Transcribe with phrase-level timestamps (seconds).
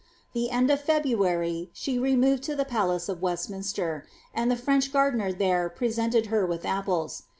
[0.33, 4.01] The end of February, she removed to tlie palace of Bstminsteff
[4.33, 7.21] and the French gardener there presented her wiih apples.